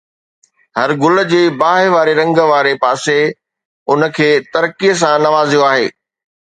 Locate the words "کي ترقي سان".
4.15-5.17